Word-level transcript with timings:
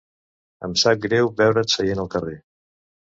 Em 0.67 0.71
sap 0.83 1.03
greu 1.03 1.29
veure't 1.41 1.65
seient 1.75 2.01
al 2.05 2.09
carrer. 2.17 2.39